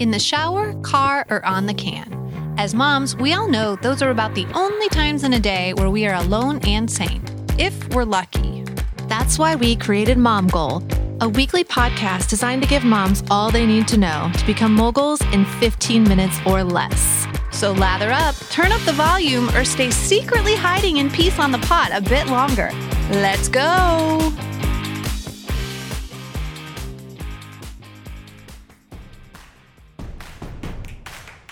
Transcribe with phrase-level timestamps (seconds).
[0.00, 2.16] in the shower, car, or on the can.
[2.58, 5.90] As moms, we all know those are about the only times in a day where
[5.90, 7.22] we are alone and sane,
[7.58, 8.64] if we're lucky.
[9.08, 10.82] That's why we created Mom Goal,
[11.20, 15.20] a weekly podcast designed to give moms all they need to know to become moguls
[15.32, 17.26] in 15 minutes or less.
[17.50, 21.58] So lather up, turn up the volume, or stay secretly hiding in peace on the
[21.58, 22.70] pot a bit longer.
[23.10, 24.49] Let's go!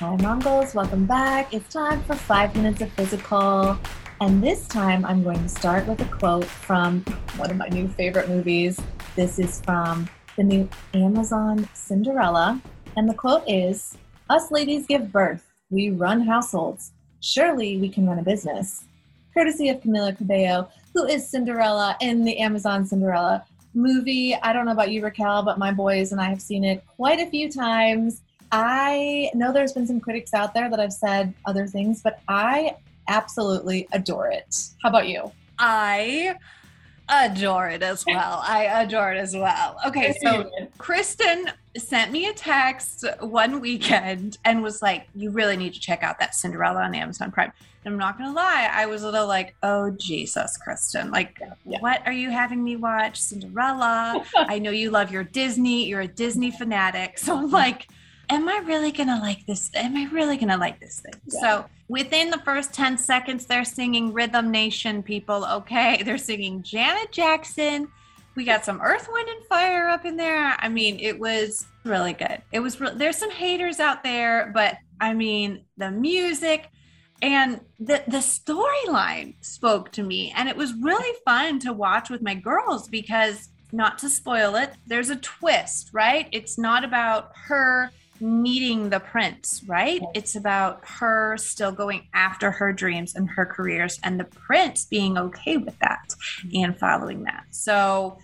[0.01, 0.77] Hi, Mom Goals.
[0.77, 1.53] Welcome back.
[1.53, 3.77] It's time for five minutes of physical.
[4.21, 7.01] And this time I'm going to start with a quote from
[7.37, 8.81] one of my new favorite movies.
[9.17, 12.63] This is from the new Amazon Cinderella.
[12.97, 13.99] And the quote is
[14.31, 16.93] Us ladies give birth, we run households.
[17.19, 18.85] Surely we can run a business.
[19.35, 24.37] Courtesy of Camila Cabello, who is Cinderella in the Amazon Cinderella movie.
[24.37, 27.19] I don't know about you, Raquel, but my boys and I have seen it quite
[27.19, 31.67] a few times I know there's been some critics out there that have said other
[31.67, 32.77] things, but I
[33.09, 34.55] absolutely adore it.
[34.83, 35.33] How about you?
[35.59, 36.37] I
[37.09, 38.43] adore it as well.
[38.47, 39.79] I adore it as well.
[39.87, 45.75] Okay, so Kristen sent me a text one weekend and was like, You really need
[45.75, 47.53] to check out that Cinderella on Amazon Prime.
[47.85, 51.11] And I'm not gonna lie, I was a little like, Oh Jesus, Kristen.
[51.11, 51.79] Like, yeah.
[51.81, 53.21] what are you having me watch?
[53.21, 54.25] Cinderella.
[54.37, 57.19] I know you love your Disney, you're a Disney fanatic.
[57.29, 57.89] So I'm like,
[58.31, 59.71] am I really gonna like this?
[59.75, 61.15] Am I really gonna like this thing?
[61.27, 61.41] Yeah.
[61.41, 65.45] So within the first 10 seconds, they're singing Rhythm Nation people.
[65.45, 66.03] Okay.
[66.05, 67.89] They're singing Janet Jackson.
[68.35, 70.55] We got some Earth, Wind, and Fire up in there.
[70.59, 72.41] I mean, it was really good.
[72.53, 76.69] It was, re- there's some haters out there, but I mean, the music
[77.21, 80.33] and the, the storyline spoke to me.
[80.37, 84.73] And it was really fun to watch with my girls because, not to spoil it,
[84.87, 86.29] there's a twist, right?
[86.33, 87.91] It's not about her
[88.21, 90.03] meeting the prince, right?
[90.15, 95.19] It's about her still going after her dreams and her careers and the prince being
[95.19, 96.15] okay with that
[96.55, 97.45] and following that.
[97.51, 98.19] So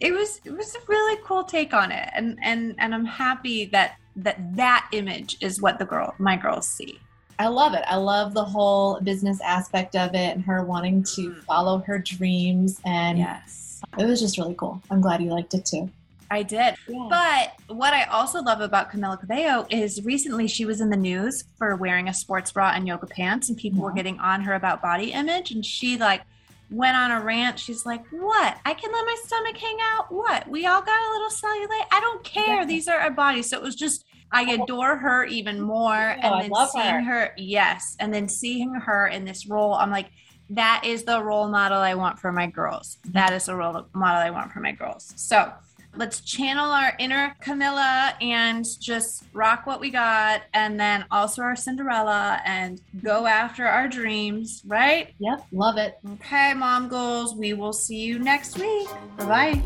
[0.00, 3.66] it was it was a really cool take on it and and and I'm happy
[3.66, 6.98] that that that image is what the girl my girls see.
[7.38, 7.82] I love it.
[7.86, 11.42] I love the whole business aspect of it and her wanting to mm.
[11.44, 13.60] follow her dreams and yes.
[13.98, 14.82] It was just really cool.
[14.90, 15.90] I'm glad you liked it too.
[16.30, 16.76] I did.
[16.88, 17.06] Yeah.
[17.08, 21.44] But what I also love about Camila Cabello is recently she was in the news
[21.58, 24.80] for wearing a sports bra and yoga pants, and people were getting on her about
[24.80, 25.50] body image.
[25.50, 26.22] And she like
[26.70, 27.58] went on a rant.
[27.58, 28.58] She's like, What?
[28.64, 30.12] I can let my stomach hang out?
[30.12, 30.48] What?
[30.48, 31.86] We all got a little cellulite.
[31.90, 32.60] I don't care.
[32.60, 32.64] Yeah.
[32.64, 33.50] These are our bodies.
[33.50, 34.62] So it was just I oh.
[34.62, 36.16] adore her even more.
[36.22, 37.02] Oh, and then seeing her.
[37.02, 37.96] her, yes.
[37.98, 40.10] And then seeing her in this role, I'm like,
[40.50, 42.98] that is the role model I want for my girls.
[43.10, 45.12] That is the role model I want for my girls.
[45.16, 45.52] So
[45.96, 51.56] let's channel our inner Camila and just rock what we got and then also our
[51.56, 55.14] Cinderella and go after our dreams, right?
[55.18, 55.98] Yep, love it.
[56.12, 57.34] Okay, mom goals.
[57.34, 58.88] We will see you next week.
[59.18, 59.62] Bye bye.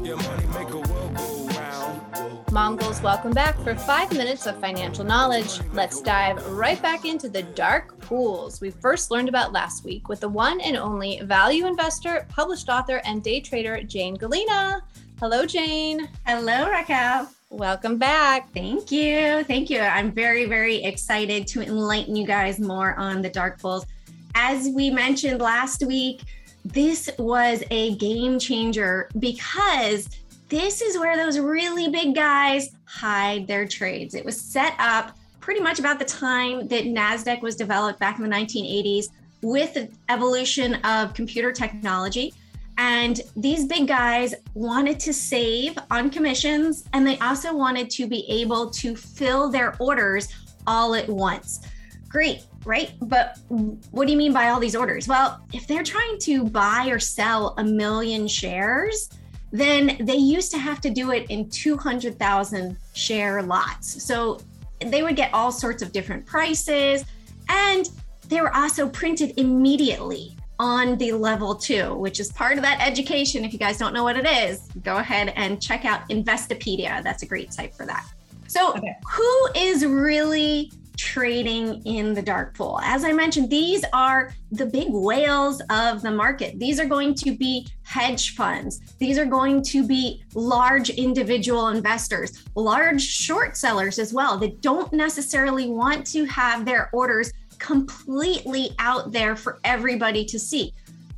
[2.52, 5.58] Mom Goals, welcome back for five minutes of financial knowledge.
[5.72, 10.20] Let's dive right back into the dark pools we first learned about last week with
[10.20, 14.82] the one and only value investor, published author, and day trader, Jane Galena.
[15.20, 16.08] Hello, Jane.
[16.26, 17.30] Hello, Raquel.
[17.48, 18.52] Welcome back.
[18.52, 19.44] Thank you.
[19.44, 19.78] Thank you.
[19.78, 23.86] I'm very, very excited to enlighten you guys more on the dark pools.
[24.34, 26.22] As we mentioned last week,
[26.64, 30.08] this was a game changer because
[30.48, 34.16] this is where those really big guys hide their trades.
[34.16, 38.24] It was set up pretty much about the time that NASDAQ was developed back in
[38.24, 39.10] the 1980s
[39.42, 42.34] with the evolution of computer technology.
[42.78, 48.24] And these big guys wanted to save on commissions and they also wanted to be
[48.28, 50.28] able to fill their orders
[50.66, 51.66] all at once.
[52.08, 52.92] Great, right?
[53.02, 55.06] But what do you mean by all these orders?
[55.06, 59.08] Well, if they're trying to buy or sell a million shares,
[59.52, 64.02] then they used to have to do it in 200,000 share lots.
[64.02, 64.40] So
[64.80, 67.04] they would get all sorts of different prices
[67.48, 67.88] and
[68.28, 73.44] they were also printed immediately on the level two, which is part of that education.
[73.44, 77.02] If you guys don't know what it is, go ahead and check out Investopedia.
[77.02, 78.06] That's a great site for that.
[78.46, 78.96] So, okay.
[79.06, 82.80] who is really trading in the dark pool?
[82.82, 86.58] As I mentioned, these are the big whales of the market.
[86.58, 88.80] These are going to be hedge funds.
[88.98, 94.90] These are going to be large individual investors, large short sellers as well that don't
[94.94, 97.32] necessarily want to have their orders
[97.64, 100.74] completely out there for everybody to see.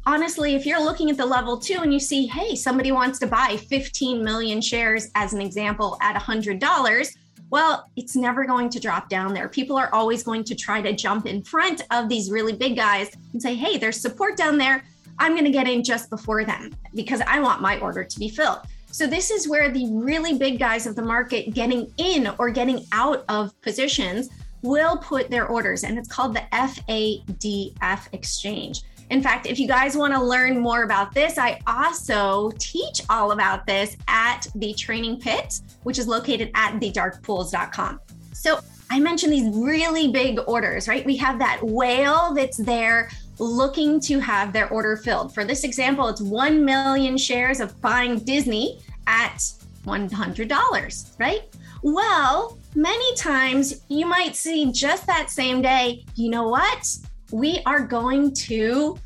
[0.06, 3.26] Honestly, if you're looking at the level two and you see, hey, somebody wants to
[3.26, 7.16] buy 15 million shares as an example at $100,
[7.50, 9.48] Well, it's never going to drop down there.
[9.48, 13.10] People are always going to try to jump in front of these really big guys
[13.32, 14.84] and say, hey, there's support down there.
[15.18, 18.28] I'm going to get in just before them because I want my order to be
[18.28, 18.60] filled.
[18.92, 22.84] So, this is where the really big guys of the market getting in or getting
[22.92, 24.28] out of positions
[24.66, 28.82] will put their orders, and it's called the FADF exchange.
[29.10, 33.30] In fact, if you guys want to learn more about this, I also teach all
[33.30, 38.00] about this at the training pit, which is located at thedarkpools.com.
[38.32, 38.58] So
[38.90, 41.06] I mentioned these really big orders, right?
[41.06, 45.34] We have that whale that's there looking to have their order filled.
[45.34, 49.42] For this example, it's 1 million shares of buying Disney at
[49.86, 51.42] $100, right?
[51.82, 56.86] Well, many times you might see just that same day, you know what?
[57.32, 58.96] we are going to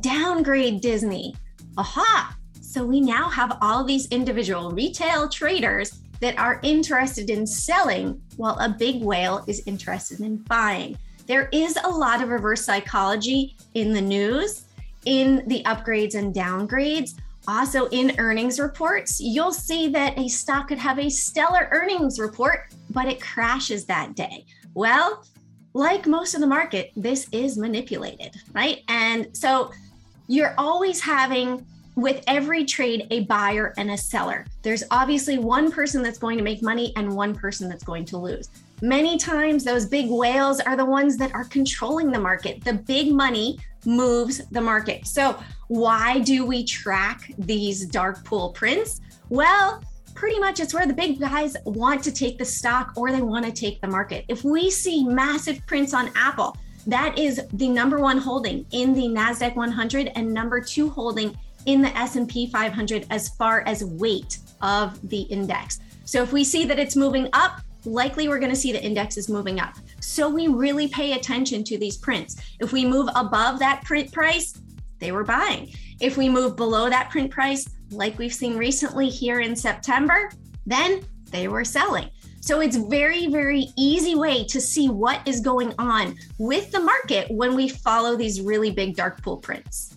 [0.00, 1.34] downgrade Disney.
[1.78, 2.36] Aha!
[2.60, 8.58] So we now have all these individual retail traders that are interested in selling while
[8.58, 10.96] a big whale is interested in buying.
[11.26, 14.66] There is a lot of reverse psychology in the news,
[15.04, 17.14] in the upgrades and downgrades.
[17.48, 22.72] Also, in earnings reports, you'll see that a stock could have a stellar earnings report,
[22.90, 24.46] but it crashes that day.
[24.74, 25.24] Well,
[25.74, 28.82] like most of the market, this is manipulated, right?
[28.88, 29.72] And so
[30.28, 34.46] you're always having with every trade a buyer and a seller.
[34.62, 38.16] There's obviously one person that's going to make money and one person that's going to
[38.16, 38.48] lose.
[38.80, 42.64] Many times, those big whales are the ones that are controlling the market.
[42.64, 45.06] The big money moves the market.
[45.06, 45.38] So,
[45.68, 49.00] why do we track these dark pool prints?
[49.28, 49.82] Well,
[50.14, 53.44] pretty much it's where the big guys want to take the stock or they want
[53.46, 54.24] to take the market.
[54.28, 56.56] If we see massive prints on Apple,
[56.86, 61.36] that is the number one holding in the Nasdaq 100 and number two holding
[61.66, 65.80] in the S&P 500 as far as weight of the index.
[66.04, 69.16] So if we see that it's moving up, likely we're going to see the index
[69.16, 69.74] is moving up.
[70.00, 72.36] So we really pay attention to these prints.
[72.60, 74.54] If we move above that print price,
[74.98, 75.72] they were buying.
[76.00, 80.30] If we move below that print price, like we've seen recently here in September,
[80.66, 82.08] then they were selling.
[82.40, 87.30] So it's very, very easy way to see what is going on with the market
[87.30, 89.96] when we follow these really big dark pool prints.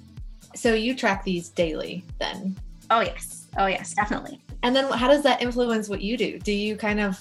[0.56, 2.56] So you track these daily then?
[2.90, 3.48] Oh, yes.
[3.58, 4.42] Oh, yes, definitely.
[4.64, 6.38] And then how does that influence what you do?
[6.40, 7.20] Do you kind of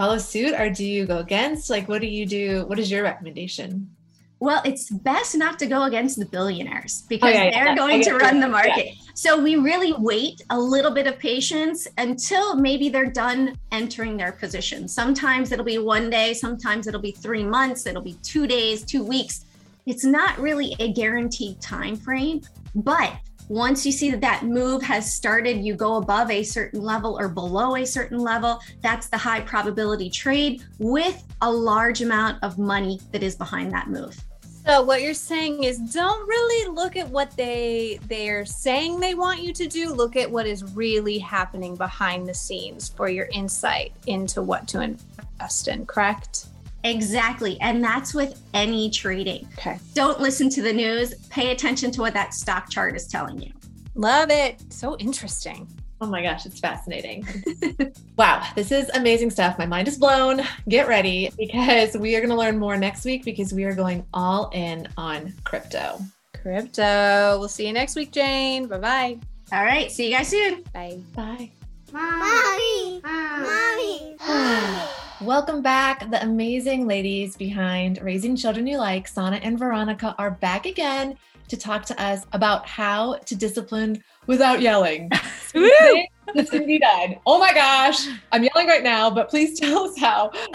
[0.00, 1.68] follow suit or do you go against?
[1.68, 2.64] Like, what do you do?
[2.68, 3.94] What is your recommendation?
[4.38, 7.76] Well, it's best not to go against the billionaires oh, because oh, yeah, they're yeah.
[7.76, 8.86] going to run the market.
[8.86, 8.92] Yeah.
[9.12, 14.32] So we really wait a little bit of patience until maybe they're done entering their
[14.32, 14.88] position.
[14.88, 19.04] Sometimes it'll be one day, sometimes it'll be 3 months, it'll be 2 days, 2
[19.04, 19.44] weeks.
[19.84, 22.40] It's not really a guaranteed time frame,
[22.74, 23.12] but
[23.50, 27.28] once you see that that move has started, you go above a certain level or
[27.28, 28.60] below a certain level.
[28.80, 33.88] That's the high probability trade with a large amount of money that is behind that
[33.88, 34.16] move.
[34.64, 39.42] So what you're saying is don't really look at what they they're saying they want
[39.42, 39.92] you to do.
[39.92, 44.80] Look at what is really happening behind the scenes for your insight into what to
[44.80, 46.46] invest in, correct?
[46.84, 47.60] Exactly.
[47.60, 49.46] And that's with any trading.
[49.58, 49.78] Okay.
[49.94, 51.14] Don't listen to the news.
[51.28, 53.52] Pay attention to what that stock chart is telling you.
[53.94, 54.62] Love it.
[54.72, 55.68] So interesting.
[56.02, 57.26] Oh my gosh, it's fascinating.
[58.16, 59.58] wow, this is amazing stuff.
[59.58, 60.40] My mind is blown.
[60.66, 64.06] Get ready because we are going to learn more next week because we are going
[64.14, 65.98] all in on crypto.
[66.40, 67.38] Crypto.
[67.38, 68.66] We'll see you next week, Jane.
[68.66, 69.18] Bye bye.
[69.52, 69.92] All right.
[69.92, 70.62] See you guys soon.
[70.72, 71.00] Bye.
[71.14, 71.50] Bye.
[71.92, 73.02] Mommy.
[73.02, 74.16] Mommy.
[75.22, 76.10] Welcome back.
[76.10, 81.14] The amazing ladies behind Raising Children You Like, Sana and Veronica, are back again
[81.48, 85.10] to talk to us about how to discipline without yelling.
[85.46, 87.20] Cindy died.
[87.26, 90.30] Oh my gosh, I'm yelling right now, but please tell us how.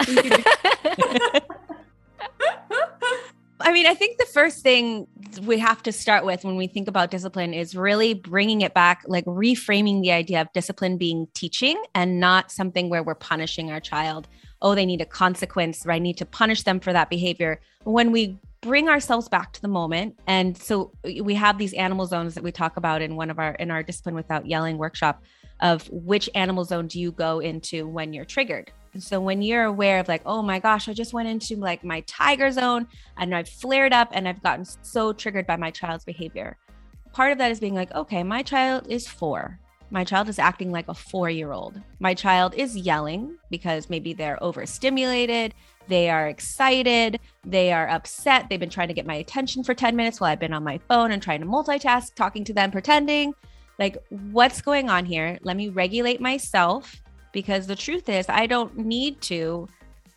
[3.60, 5.06] I mean, I think the first thing
[5.42, 9.04] we have to start with when we think about discipline is really bringing it back,
[9.06, 13.80] like reframing the idea of discipline being teaching and not something where we're punishing our
[13.80, 14.26] child.
[14.62, 17.60] Oh, they need a consequence, or I need to punish them for that behavior.
[17.84, 20.90] When we bring ourselves back to the moment and so
[21.22, 23.82] we have these animal zones that we talk about in one of our in our
[23.82, 25.22] discipline without yelling workshop
[25.60, 29.64] of which animal zone do you go into when you're triggered and so when you're
[29.64, 33.34] aware of like oh my gosh i just went into like my tiger zone and
[33.34, 36.56] i've flared up and i've gotten so triggered by my child's behavior
[37.12, 40.72] part of that is being like okay my child is four my child is acting
[40.72, 41.80] like a four year old.
[42.00, 45.54] My child is yelling because maybe they're overstimulated,
[45.88, 48.48] they are excited, they are upset.
[48.48, 50.78] They've been trying to get my attention for 10 minutes while I've been on my
[50.88, 53.34] phone and trying to multitask, talking to them, pretending.
[53.78, 53.96] Like,
[54.32, 55.38] what's going on here?
[55.42, 57.00] Let me regulate myself
[57.32, 59.68] because the truth is, I don't need to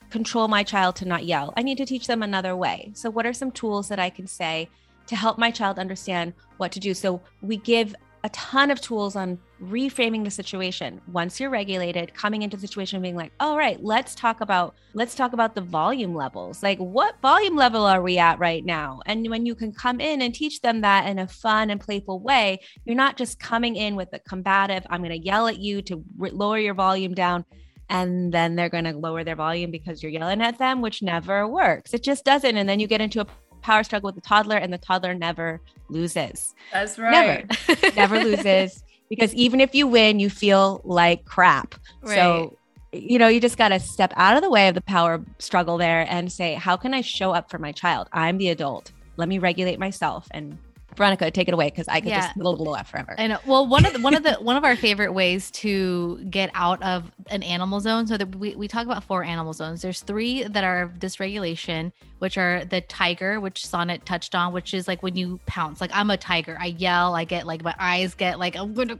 [0.10, 1.54] control my child to not yell.
[1.56, 2.92] I need to teach them another way.
[2.96, 4.70] So, what are some tools that I can say
[5.08, 6.94] to help my child understand what to do?
[6.94, 11.02] So, we give a ton of tools on reframing the situation.
[11.12, 15.16] Once you're regulated coming into the situation being like all right let's talk about let's
[15.16, 16.64] talk about the volume levels.
[16.64, 19.02] Like what volume level are we at right now?
[19.06, 22.20] And when you can come in and teach them that in a fun and playful
[22.20, 25.82] way you're not just coming in with a combative i'm going to yell at you
[25.82, 27.46] to re- lower your volume down
[27.90, 31.48] and then they're going to lower their volume because you're yelling at them which never
[31.48, 31.94] works.
[31.94, 32.56] It just doesn't.
[32.56, 33.28] And then you get into a
[33.70, 36.56] power struggle with the toddler and the toddler never loses.
[36.74, 37.46] That's right.
[37.68, 41.76] Never, never loses because even if you win, you feel like crap.
[42.02, 42.16] Right.
[42.16, 42.58] So,
[42.92, 45.78] you know, you just got to step out of the way of the power struggle
[45.78, 48.08] there and say, how can I show up for my child?
[48.12, 48.92] I'm the adult.
[49.18, 50.58] Let me regulate myself and
[51.00, 52.28] Veronica, take it away because I could yeah.
[52.28, 53.16] just blah, blah, blah forever.
[53.18, 53.40] I know.
[53.46, 56.84] Well, one of the, one of the one of our favorite ways to get out
[56.84, 58.06] of an animal zone.
[58.06, 59.82] So that we, we talk about four animal zones.
[59.82, 64.90] There's three that are dysregulation, which are the tiger, which Sonnet touched on, which is
[64.90, 65.80] like when you pounce.
[65.80, 66.58] Like I'm a tiger.
[66.60, 67.16] I yell.
[67.16, 69.00] I get like my eyes get like I'm gonna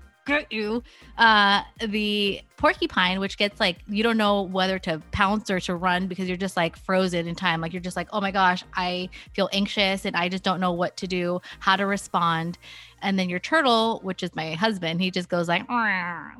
[0.52, 0.84] you.
[1.18, 6.08] Uh, the porcupine, which gets like you don't know whether to pounce or to run
[6.08, 7.62] because you're just like frozen in time.
[7.62, 10.74] Like you're just like, oh my gosh, I feel anxious and I just don't know
[10.74, 12.58] what to do, how to respond.
[13.02, 15.64] And then your turtle, which is my husband, he just goes like,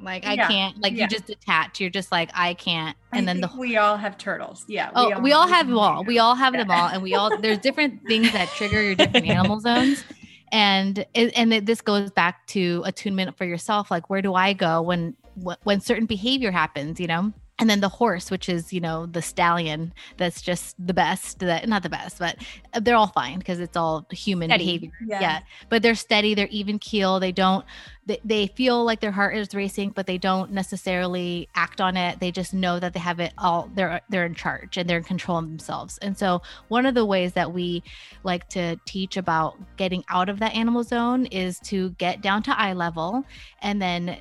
[0.02, 1.04] like I can't, like yeah.
[1.04, 1.80] you just detach.
[1.80, 2.98] You're just like, I can't.
[3.14, 4.66] And I then the we all have turtles.
[4.68, 4.90] Yeah.
[4.90, 6.04] We oh, all we all have them all.
[6.04, 9.28] We all have them all, and we all there's different things that trigger your different
[9.30, 10.04] animal zones
[10.52, 13.92] and and this goes back to attunement for yourself.
[13.92, 15.16] Like where do i go when
[15.64, 19.22] when certain behavior happens you know and then the horse which is you know the
[19.22, 22.38] stallion that's just the best that not the best but
[22.74, 24.66] uh, they're all fine because it's all human steady.
[24.66, 25.22] behavior yeah.
[25.22, 25.40] yeah.
[25.70, 27.66] but they're steady they're even keel they don't
[28.06, 32.20] they, they feel like their heart is racing but they don't necessarily act on it
[32.20, 35.04] they just know that they have it all they're they're in charge and they're in
[35.04, 37.84] control of themselves and so one of the ways that we
[38.24, 42.58] like to teach about getting out of that animal zone is to get down to
[42.60, 43.24] eye level
[43.62, 44.18] and then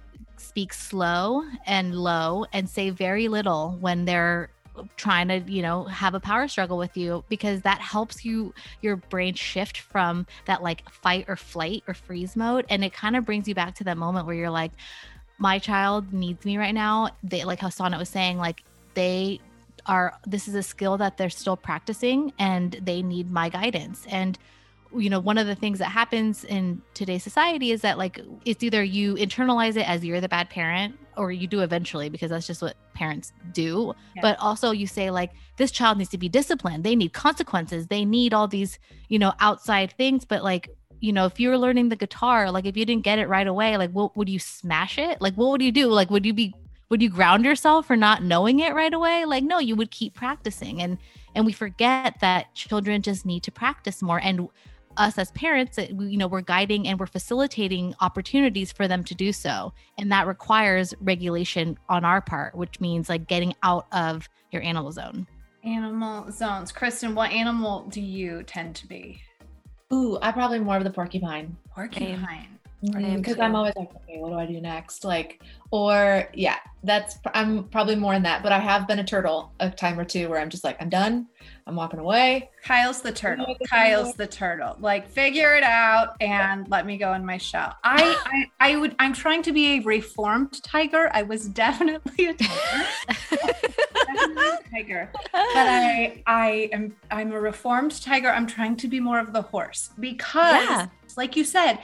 [0.59, 4.51] speak slow and low and say very little when they're
[4.97, 8.97] trying to you know have a power struggle with you because that helps you your
[8.97, 12.67] brain shift from that like fight or flight or freeze mode.
[12.71, 14.73] And it kind of brings you back to that moment where you're like
[15.39, 17.11] my child needs me right now.
[17.23, 19.41] They like how sonnet was saying like they
[19.87, 24.07] are this is a skill that they're still practicing and they need my guidance.
[24.09, 24.37] And
[24.97, 28.63] you know one of the things that happens in today's society is that like it's
[28.63, 32.47] either you internalize it as you're the bad parent or you do eventually because that's
[32.47, 33.93] just what parents do.
[34.17, 34.23] Yeah.
[34.23, 36.85] but also you say like this child needs to be disciplined.
[36.85, 37.89] They need consequences.
[37.89, 38.79] They need all these
[39.09, 40.25] you know outside things.
[40.25, 43.21] But like you know if you were learning the guitar like if you didn't get
[43.21, 45.21] it right away like what would you smash it?
[45.21, 45.89] Like what would you do?
[45.89, 46.55] Like would you be
[46.89, 49.25] would you ground yourself for not knowing it right away?
[49.27, 50.81] Like no you would keep practicing.
[50.81, 50.99] And
[51.35, 54.21] and we forget that children just need to practice more.
[54.21, 54.49] And
[54.99, 59.33] us as parents you know we're guiding and we're facilitating opportunities for them to do
[59.33, 59.73] so.
[59.99, 64.93] And that requires regulation on our part which means like getting out of your animal
[64.93, 65.27] zone.
[65.65, 66.73] Animal zones.
[66.73, 69.23] Kristen what animal do you tend to be?
[69.93, 71.57] Ooh i probably more of the porcupine.
[71.75, 75.05] Porcupine because I'm always like, okay, what do I do next?
[75.05, 75.43] Like,
[75.73, 78.43] or yeah, that's I'm probably more in that.
[78.43, 80.89] But I have been a turtle a time or two where I'm just like, I'm
[80.89, 81.27] done.
[81.67, 82.51] I'm walking away.
[82.63, 83.57] Kyle's the turtle.
[83.69, 84.77] Kyle's the turtle.
[84.79, 87.75] Like, figure it out and let me go in my shell.
[87.83, 88.95] I, I, I would.
[89.01, 91.11] I'm trying to be a reformed tiger.
[91.13, 92.87] I was definitely a tiger.
[93.93, 95.11] definitely a tiger.
[95.33, 96.95] But I, I am.
[97.11, 98.31] I'm a reformed tiger.
[98.31, 100.87] I'm trying to be more of the horse because, yeah.
[101.17, 101.81] like you said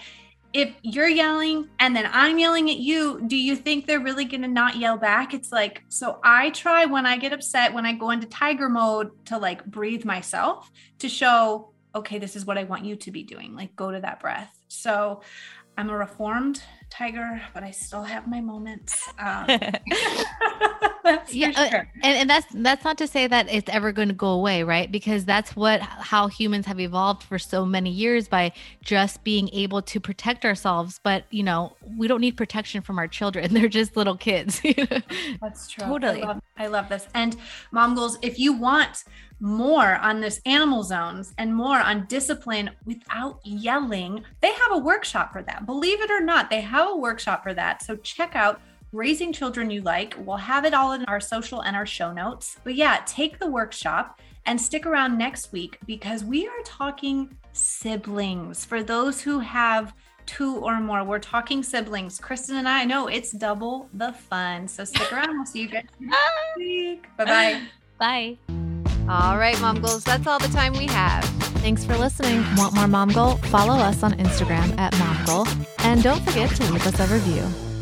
[0.55, 4.43] if you're yelling and then I'm yelling at you, do you think they're really going
[4.43, 5.35] to not yell back?
[5.35, 9.11] It's like, so I try when I get upset, when I go into tiger mode
[9.27, 10.71] to like breathe myself
[11.01, 13.57] to show, okay, this is what I want you to be doing.
[13.57, 14.57] Like, go to that breath.
[14.69, 15.23] So
[15.77, 16.63] I'm a reformed
[16.95, 19.09] tiger, but I still have my moments.
[19.19, 19.47] Um,
[21.29, 21.81] yeah, sure.
[21.81, 24.63] uh, and, and that's that's not to say that it's ever going to go away,
[24.63, 24.91] right?
[24.91, 29.83] Because that's what how humans have evolved for so many years by just being able
[29.83, 31.01] to protect ourselves.
[31.03, 34.63] But you know, we don't need protection from our children; they're just little kids.
[35.41, 35.87] that's true.
[35.87, 37.07] Totally, I love, I love this.
[37.15, 37.37] And
[37.73, 39.05] mom goals, if you want
[39.41, 45.33] more on this animal zones and more on discipline without yelling, they have a workshop
[45.33, 45.67] for that.
[45.67, 47.83] Believe it or not, they have a workshop for that.
[47.83, 48.61] So check out
[48.93, 50.15] Raising Children You Like.
[50.19, 52.59] We'll have it all in our social and our show notes.
[52.65, 58.65] But yeah, take the workshop and stick around next week because we are talking siblings
[58.65, 59.95] for those who have
[60.27, 61.05] two or more.
[61.05, 62.19] We're talking siblings.
[62.19, 64.69] Kristen and I know it's double the fun.
[64.69, 65.37] So stick around.
[65.37, 66.19] We'll see you guys next
[66.57, 67.07] week.
[67.17, 67.63] Bye bye.
[67.99, 68.55] Bye.
[69.07, 71.25] All right, Mom Goals, that's all the time we have.
[71.61, 72.43] Thanks for listening.
[72.57, 73.37] Want more Mom Goal?
[73.37, 75.47] Follow us on Instagram at Mom Goal.
[75.81, 77.74] And don't forget to leave us a review.